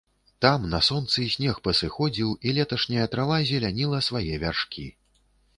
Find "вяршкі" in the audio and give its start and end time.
4.47-4.91